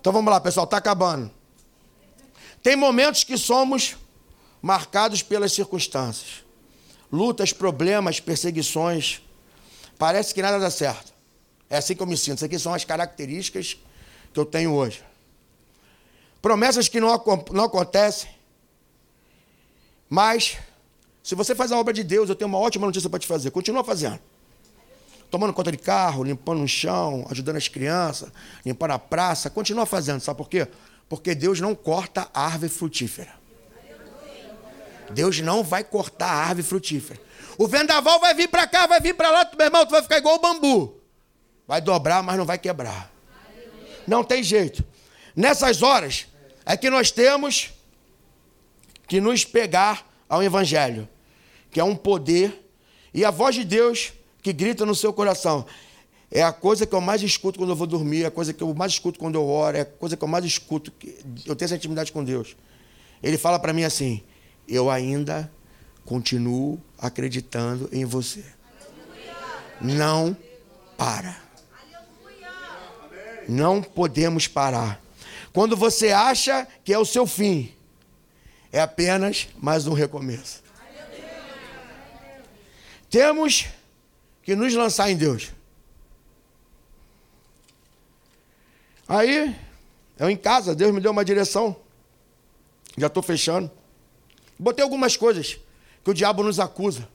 [0.00, 1.30] Então vamos lá, pessoal, está acabando.
[2.62, 3.96] Tem momentos que somos
[4.60, 6.44] marcados pelas circunstâncias.
[7.10, 9.22] Lutas, problemas, perseguições,
[9.98, 11.12] Parece que nada dá certo.
[11.68, 12.34] É assim que eu me sinto.
[12.34, 13.76] Essas aqui são as características
[14.32, 15.02] que eu tenho hoje.
[16.40, 17.08] Promessas que não,
[17.50, 18.30] não acontecem.
[20.08, 20.56] Mas,
[21.22, 23.50] se você faz a obra de Deus, eu tenho uma ótima notícia para te fazer.
[23.50, 24.18] Continua fazendo.
[25.30, 28.30] Tomando conta de carro, limpando o chão, ajudando as crianças,
[28.64, 29.50] limpando a praça.
[29.50, 30.20] Continua fazendo.
[30.20, 30.66] Sabe por quê?
[31.08, 33.37] Porque Deus não corta árvore frutífera.
[35.10, 37.20] Deus não vai cortar a árvore frutífera.
[37.56, 40.18] O vendaval vai vir para cá, vai vir para lá, meu irmão, tu vai ficar
[40.18, 41.00] igual o bambu.
[41.66, 43.12] Vai dobrar, mas não vai quebrar.
[44.06, 44.84] Não tem jeito.
[45.34, 46.26] Nessas horas
[46.64, 47.70] é que nós temos
[49.06, 51.08] que nos pegar ao Evangelho,
[51.70, 52.70] que é um poder,
[53.12, 55.66] e a voz de Deus que grita no seu coração.
[56.30, 58.62] É a coisa que eu mais escuto quando eu vou dormir, é a coisa que
[58.62, 60.92] eu mais escuto quando eu oro, é a coisa que eu mais escuto.
[61.46, 62.54] Eu tenho essa intimidade com Deus.
[63.22, 64.22] Ele fala para mim assim:
[64.68, 65.50] Eu ainda
[66.04, 68.44] continuo acreditando em você.
[69.80, 70.36] Não
[70.96, 71.40] para.
[73.48, 75.00] Não podemos parar.
[75.52, 77.74] Quando você acha que é o seu fim,
[78.70, 80.62] é apenas mais um recomeço.
[83.08, 83.66] Temos
[84.42, 85.50] que nos lançar em Deus.
[89.08, 89.56] Aí,
[90.18, 91.74] eu em casa, Deus me deu uma direção.
[92.98, 93.77] Já estou fechando.
[94.58, 95.58] Botei algumas coisas
[96.02, 97.08] que o diabo nos acusa.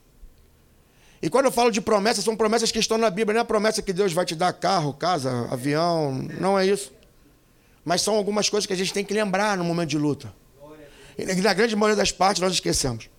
[1.22, 3.46] E quando eu falo de promessas, são promessas que estão na Bíblia, não é a
[3.46, 6.92] promessa que Deus vai te dar carro, casa, avião, não é isso.
[7.86, 10.34] Mas são algumas coisas que a gente tem que lembrar no momento de luta.
[11.18, 13.10] E na grande maioria das partes nós esquecemos.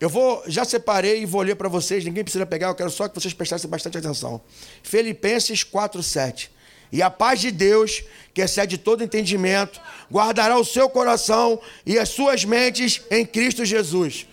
[0.00, 3.08] Eu vou, já separei e vou ler para vocês, ninguém precisa pegar, eu quero só
[3.08, 4.40] que vocês prestassem bastante atenção.
[4.82, 6.50] Filipenses 4:7.
[6.92, 12.08] E a paz de Deus, que excede todo entendimento, guardará o seu coração e as
[12.08, 14.26] suas mentes em Cristo Jesus.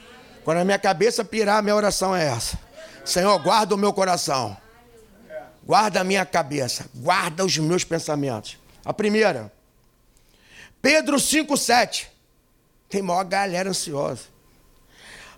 [0.43, 2.59] Quando a minha cabeça pirar, minha oração é essa:
[3.05, 4.55] Senhor, guarda o meu coração,
[5.63, 8.57] guarda a minha cabeça, guarda os meus pensamentos.
[8.83, 9.51] A primeira,
[10.81, 12.07] Pedro 5,7.
[12.89, 14.23] Tem maior galera ansiosa.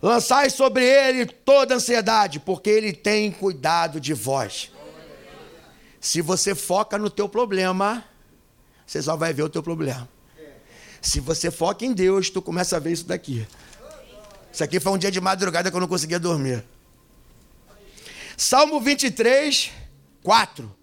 [0.01, 4.71] Lançai sobre ele toda ansiedade, porque ele tem cuidado de vós.
[6.03, 8.03] Se você foca no teu problema,
[8.85, 10.07] você só vai ver o teu problema.
[11.01, 13.47] Se você foca em Deus, tu começa a ver isso daqui.
[14.51, 16.61] Isso aqui foi um dia de madrugada que eu não conseguia dormir.
[18.35, 19.71] Salmo 23,
[20.21, 20.75] 4.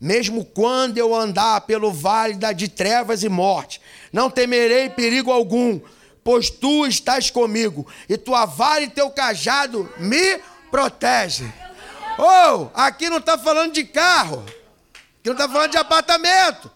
[0.00, 3.80] mesmo quando eu andar pelo vale de trevas e morte,
[4.12, 5.80] não temerei perigo algum,
[6.24, 11.44] pois tu estás comigo, e tua vara e teu cajado me protege.
[12.18, 14.44] Oh, aqui não está falando de carro,
[15.24, 16.70] aqui não está falando de apartamento.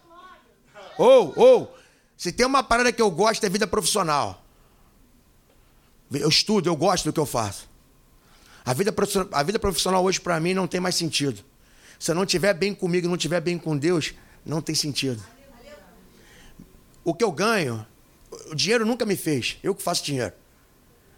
[0.97, 1.79] Ou, oh, ou, oh,
[2.17, 4.43] se tem uma parada que eu gosto é vida profissional.
[6.11, 7.69] Eu estudo, eu gosto do que eu faço.
[8.65, 8.93] A vida,
[9.31, 11.43] a vida profissional hoje para mim não tem mais sentido.
[11.99, 15.23] Se eu não estiver bem comigo, não estiver bem com Deus, não tem sentido.
[17.03, 17.85] O que eu ganho,
[18.51, 19.57] o dinheiro nunca me fez.
[19.61, 20.33] Eu que faço dinheiro.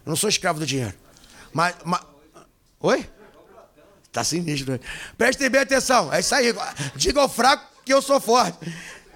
[0.05, 0.95] Eu não sou escravo do dinheiro.
[1.53, 1.75] Mas.
[1.85, 2.01] mas...
[2.81, 3.09] Oi?
[4.11, 4.79] Tá sinistro.
[5.17, 6.13] Prestem bem atenção.
[6.13, 6.53] É isso aí.
[6.95, 8.57] Diga ao fraco que eu sou forte.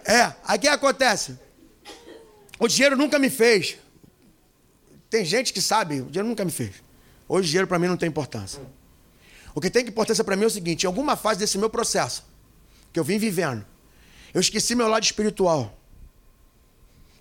[0.06, 1.38] É, aqui acontece.
[2.60, 3.78] O dinheiro nunca me fez.
[5.10, 6.76] Tem gente que sabe, o dinheiro nunca me fez.
[7.28, 8.62] Hoje o dinheiro para mim não tem importância.
[9.54, 12.24] O que tem importância para mim é o seguinte: em alguma fase desse meu processo,
[12.94, 13.66] que eu vim vivendo,
[14.34, 15.78] eu esqueci meu lado espiritual.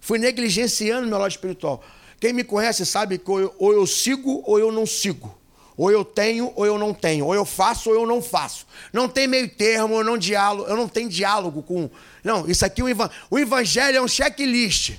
[0.00, 1.82] Fui negligenciando meu lado espiritual.
[2.20, 5.38] Quem me conhece sabe que ou eu, ou eu sigo ou eu não sigo.
[5.76, 7.26] Ou eu tenho ou eu não tenho.
[7.26, 8.66] Ou eu faço ou eu não faço.
[8.92, 11.90] Não tem meio termo, eu não diálogo, eu não tenho diálogo com.
[12.22, 12.86] Não, isso aqui o,
[13.30, 14.92] o evangelho é um checklist.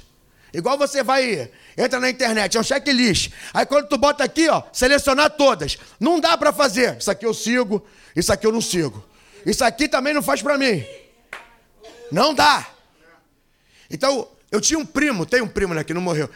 [0.53, 3.31] Igual você vai, entra na internet, é um checklist.
[3.53, 5.77] Aí quando tu bota aqui, ó, selecionar todas.
[5.99, 6.97] Não dá para fazer.
[6.97, 7.85] Isso aqui eu sigo,
[8.15, 9.03] isso aqui eu não sigo.
[9.45, 10.85] Isso aqui também não faz para mim.
[12.11, 12.67] Não dá.
[13.89, 16.29] Então, eu tinha um primo, tem um primo né, que não morreu.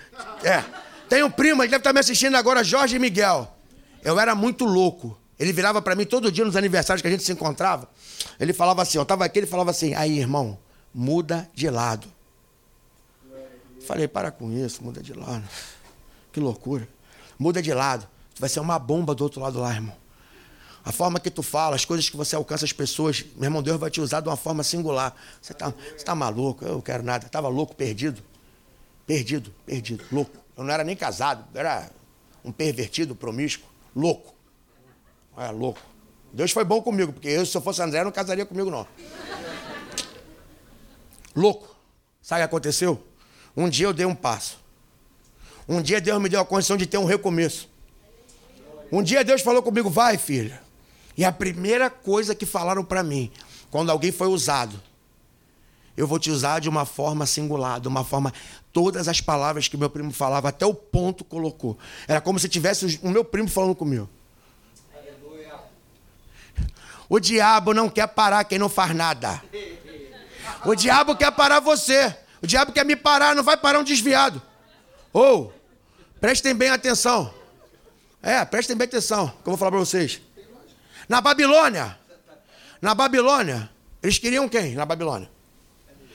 [0.43, 0.63] É.
[1.08, 3.59] Tem um primo, ele deve estar me assistindo agora, Jorge Miguel.
[4.04, 5.18] Eu era muito louco.
[5.40, 7.90] Ele virava para mim todo dia nos aniversários que a gente se encontrava.
[8.40, 10.58] Ele falava assim, eu tava aqui, ele falava assim: "Aí, irmão,
[10.94, 12.08] muda de lado".
[13.86, 15.44] Falei, para com isso, muda de lado.
[16.32, 16.88] Que loucura.
[17.38, 18.08] Muda de lado.
[18.36, 19.96] Tu vai ser uma bomba do outro lado lá, irmão.
[20.84, 23.80] A forma que tu fala, as coisas que você alcança as pessoas, meu irmão, Deus
[23.80, 25.16] vai te usar de uma forma singular.
[25.42, 26.66] Você está você tá maluco?
[26.66, 27.26] Eu não quero nada.
[27.26, 28.22] Estava louco, perdido.
[29.06, 30.38] Perdido, perdido, louco.
[30.56, 31.90] Eu não era nem casado, era
[32.44, 34.34] um pervertido, promíscuo, louco.
[35.38, 35.80] É, louco.
[36.32, 38.86] Deus foi bom comigo, porque eu, se eu fosse André, não casaria comigo, não.
[41.36, 41.75] Louco.
[42.21, 43.04] Sabe o que aconteceu?
[43.56, 44.60] Um dia eu dei um passo.
[45.67, 47.69] Um dia Deus me deu a condição de ter um recomeço.
[48.91, 50.62] Um dia Deus falou comigo, vai, filha.
[51.15, 53.32] E a primeira coisa que falaram para mim,
[53.69, 54.82] quando alguém foi usado,
[55.95, 58.34] eu vou te usar de uma forma singular, de uma forma.
[58.71, 61.77] Todas as palavras que meu primo falava, até o ponto colocou.
[62.08, 64.08] Era como se tivesse o meu primo falando comigo.
[67.10, 69.41] O diabo não quer parar quem não faz nada.
[70.63, 72.15] O diabo quer parar você.
[72.41, 74.41] O diabo quer me parar, não vai parar um desviado.
[75.12, 77.34] Ou, oh, prestem bem atenção.
[78.21, 80.21] É, prestem bem atenção, que eu vou falar para vocês.
[81.08, 81.97] Na Babilônia,
[82.79, 83.69] na Babilônia,
[84.03, 85.29] eles queriam quem na Babilônia?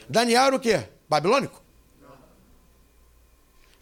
[0.08, 0.84] Daniel era o quê?
[1.08, 1.63] Babilônico?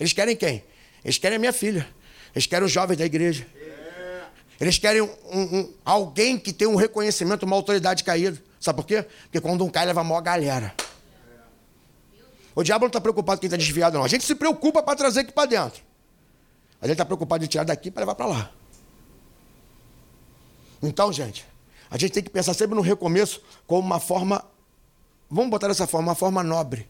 [0.02, 0.64] Eles querem quem?
[1.04, 1.88] Eles querem a minha filha.
[2.34, 3.46] Eles querem os jovens da igreja.
[4.60, 8.36] Eles querem um, um, alguém que tem um reconhecimento, uma autoridade caída.
[8.58, 9.04] Sabe por quê?
[9.22, 10.74] Porque quando um cai, leva a maior galera.
[12.52, 14.04] O diabo não está preocupado com quem está desviado, não.
[14.04, 15.80] A gente se preocupa para trazer aqui para dentro.
[16.80, 18.50] A gente está preocupado em tirar daqui para levar para lá.
[20.82, 21.46] Então, gente,
[21.88, 24.44] a gente tem que pensar sempre no recomeço como uma forma,
[25.30, 26.88] vamos botar dessa forma, uma forma nobre,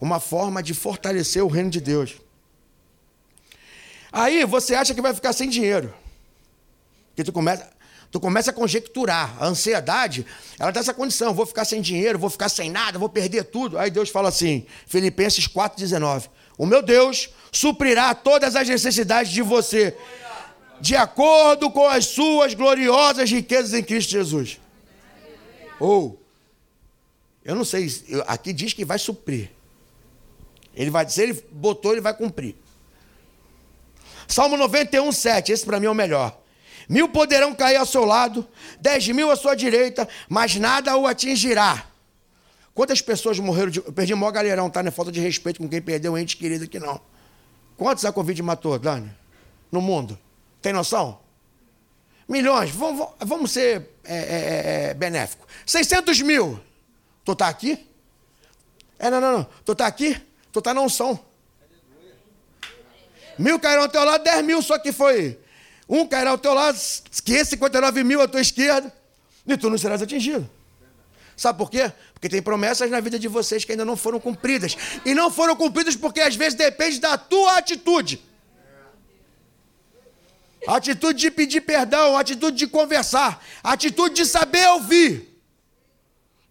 [0.00, 2.22] uma forma de fortalecer o reino de Deus.
[4.12, 5.92] Aí você acha que vai ficar sem dinheiro.
[7.16, 7.72] Que tu começa,
[8.12, 9.34] Tu começa a conjecturar.
[9.40, 10.26] A ansiedade,
[10.58, 11.32] ela dá essa condição.
[11.32, 13.78] Vou ficar sem dinheiro, vou ficar sem nada, vou perder tudo.
[13.78, 16.28] Aí Deus fala assim, Filipenses 4,19.
[16.58, 19.96] O meu Deus suprirá todas as necessidades de você,
[20.78, 24.60] de acordo com as suas gloriosas riquezas em Cristo Jesus.
[25.80, 26.22] Ou,
[27.42, 27.88] eu não sei,
[28.26, 29.50] aqui diz que vai suprir.
[30.74, 32.56] Ele vai dizer, ele botou, ele vai cumprir.
[34.28, 35.52] Salmo 91, 7.
[35.52, 36.38] Esse para mim é o melhor.
[36.88, 38.46] Mil poderão cair ao seu lado,
[38.80, 41.86] dez mil à sua direita, mas nada o atingirá.
[42.74, 43.70] Quantas pessoas morreram?
[43.70, 43.78] De...
[43.78, 44.82] Eu perdi o maior galerão, tá?
[44.82, 47.00] Não é falta de respeito com quem perdeu um ente querido aqui, não.
[47.76, 49.10] Quantos a Covid matou, Dani?
[49.70, 50.18] No mundo?
[50.60, 51.20] Tem noção?
[52.28, 52.70] Milhões.
[52.70, 55.46] Vamos, vamos ser é, é, é, é benéfico.
[55.66, 56.58] 600 mil.
[57.24, 57.88] Tu tá aqui?
[58.98, 59.46] É, não, não, não.
[59.64, 60.20] Tu tá aqui?
[60.50, 61.18] Tu tá na unção.
[63.38, 65.38] Mil caíram ao teu lado, 10 mil só que foi
[65.88, 66.78] um cairá ao teu lado,
[67.24, 68.92] 559 mil à tua esquerda,
[69.46, 70.48] e tu não serás atingido.
[71.36, 71.92] Sabe por quê?
[72.12, 74.76] Porque tem promessas na vida de vocês que ainda não foram cumpridas.
[75.04, 78.22] E não foram cumpridas porque às vezes depende da tua atitude.
[80.66, 85.28] Atitude de pedir perdão, atitude de conversar, atitude de saber ouvir.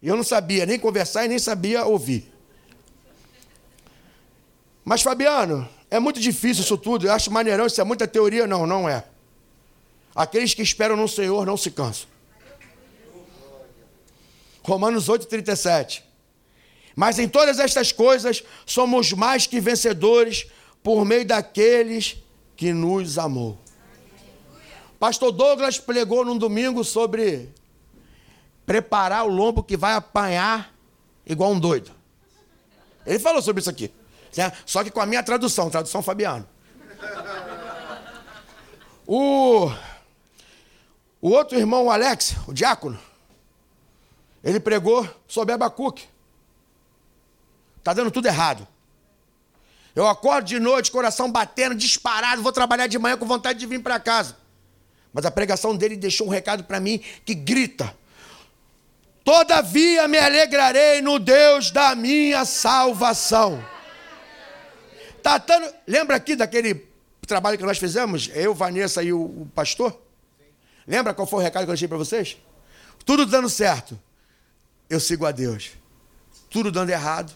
[0.02, 2.30] E eu não sabia nem conversar e nem sabia ouvir.
[4.84, 7.06] Mas, Fabiano, é muito difícil isso tudo.
[7.06, 8.46] Eu acho maneirão, isso é muita teoria.
[8.46, 9.04] Não, não é.
[10.14, 12.08] Aqueles que esperam no Senhor não se cansam.
[14.62, 16.02] Romanos 8, 37.
[16.96, 20.46] Mas em todas estas coisas somos mais que vencedores
[20.82, 22.16] por meio daqueles
[22.56, 23.58] que nos amou.
[24.98, 27.50] Pastor Douglas pregou num domingo sobre
[28.64, 30.72] preparar o lombo que vai apanhar
[31.26, 31.90] igual um doido.
[33.04, 33.90] Ele falou sobre isso aqui.
[34.36, 34.52] Né?
[34.64, 36.48] Só que com a minha tradução, tradução Fabiano.
[39.06, 39.70] O,
[41.20, 42.98] o outro irmão, o Alex, o diácono,
[44.42, 46.08] ele pregou sobre Abacuque.
[47.78, 48.66] Está dando tudo errado.
[49.94, 53.82] Eu acordo de noite, coração batendo, disparado, vou trabalhar de manhã com vontade de vir
[53.82, 54.36] para casa.
[55.12, 57.94] Mas a pregação dele deixou um recado para mim que grita:
[59.22, 63.62] Todavia me alegrarei no Deus da minha salvação.
[65.22, 65.72] Tá dando...
[65.86, 66.86] Lembra aqui daquele
[67.26, 68.30] trabalho que nós fizemos?
[68.34, 70.00] Eu, Vanessa e o, o pastor?
[70.86, 72.36] Lembra qual foi o recado que eu deixei para vocês?
[73.04, 73.98] Tudo dando certo,
[74.88, 75.72] eu sigo a Deus.
[76.50, 77.32] Tudo dando errado,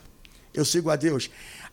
[0.53, 1.31] eu sigo a Deus.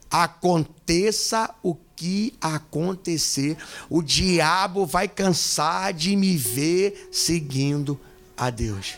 [0.10, 3.58] Aconteça o que acontecer,
[3.90, 8.00] o diabo vai cansar de me ver seguindo
[8.38, 8.96] a Deus.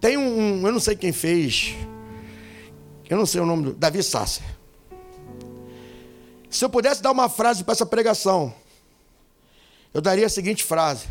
[0.00, 1.74] Tem um, eu não sei quem fez,
[3.10, 4.44] eu não sei o nome do Davi Sasser.
[6.48, 8.54] Se eu pudesse dar uma frase para essa pregação,
[9.92, 11.08] eu daria a seguinte frase: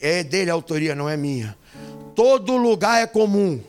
[0.00, 1.56] é dele a autoria, não é minha.
[2.16, 3.62] Todo lugar é comum,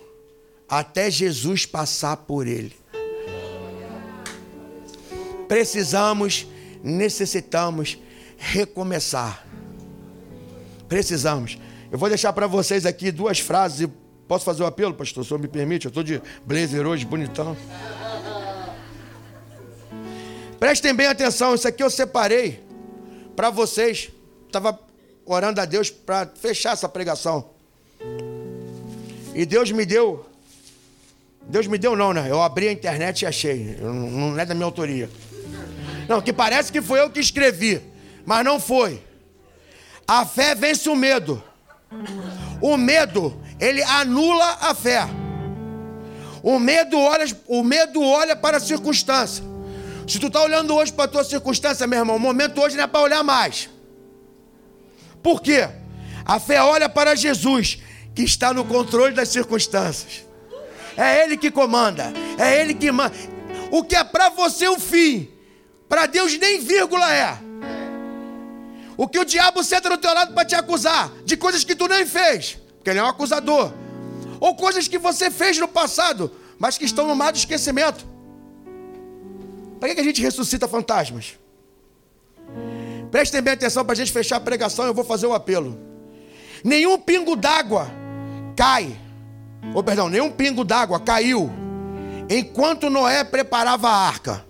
[0.67, 2.75] até Jesus passar por ele.
[5.47, 6.47] Precisamos,
[6.83, 7.99] necessitamos
[8.37, 9.45] recomeçar.
[10.89, 11.57] Precisamos.
[11.91, 13.87] Eu vou deixar para vocês aqui duas frases.
[14.31, 15.23] Posso fazer o um apelo, pastor?
[15.23, 15.87] O senhor me permite?
[15.87, 17.57] Eu estou de blazer hoje, bonitão.
[20.57, 22.63] Prestem bem atenção, isso aqui eu separei
[23.35, 24.09] para vocês.
[24.47, 24.79] Estava
[25.25, 27.49] orando a Deus para fechar essa pregação.
[29.35, 30.25] E Deus me deu
[31.41, 32.27] Deus me deu não, né?
[32.29, 33.75] Eu abri a internet e achei.
[33.81, 35.09] Não é da minha autoria.
[36.07, 37.81] Não, que parece que foi eu que escrevi,
[38.25, 39.03] mas não foi.
[40.07, 41.43] A fé vence o medo.
[42.61, 45.07] O medo, ele anula a fé.
[46.41, 49.43] O medo olha, o medo olha para a circunstância.
[50.07, 52.83] Se tu está olhando hoje para a tua circunstância, meu irmão, o momento hoje não
[52.83, 53.69] é para olhar mais.
[55.21, 55.69] Por quê?
[56.25, 57.77] A fé olha para Jesus,
[58.15, 60.25] que está no controle das circunstâncias.
[60.97, 62.11] É Ele que comanda.
[62.39, 63.15] É Ele que manda.
[63.69, 65.29] O que é para você o fim,
[65.87, 67.37] para Deus nem vírgula é.
[68.97, 71.87] O que o diabo senta do teu lado para te acusar de coisas que tu
[71.87, 73.71] nem fez, porque ele é um acusador.
[74.39, 78.03] Ou coisas que você fez no passado, mas que estão no mar do esquecimento.
[79.79, 81.37] Para que a gente ressuscita fantasmas?
[83.11, 85.79] Prestem bem atenção para a gente fechar a pregação, eu vou fazer o um apelo.
[86.63, 87.87] Nenhum pingo d'água
[88.55, 88.99] cai
[89.75, 91.51] ou perdão, nenhum pingo d'água caiu
[92.27, 94.43] enquanto Noé preparava a arca.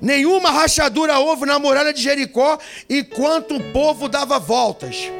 [0.00, 2.58] Nenhuma rachadura houve na muralha de Jericó
[2.88, 5.10] enquanto o povo dava voltas.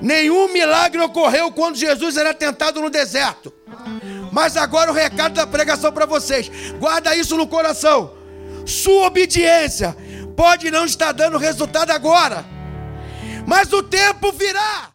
[0.00, 3.52] Nenhum milagre ocorreu quando Jesus era tentado no deserto.
[4.32, 6.50] Mas agora o recado da pregação para vocês.
[6.78, 8.12] Guarda isso no coração.
[8.66, 9.96] Sua obediência
[10.36, 12.44] pode não estar dando resultado agora,
[13.46, 14.90] mas o tempo virá.